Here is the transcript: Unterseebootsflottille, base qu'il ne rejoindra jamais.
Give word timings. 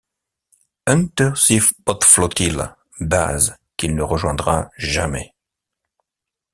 Unterseebootsflottille, 0.87 2.73
base 2.99 3.55
qu'il 3.77 3.93
ne 3.93 4.01
rejoindra 4.01 4.71
jamais. 4.75 5.35